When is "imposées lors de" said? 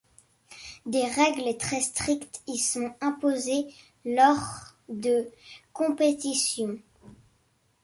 3.01-5.29